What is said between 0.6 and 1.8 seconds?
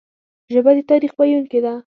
د تاریخ ویونکي ده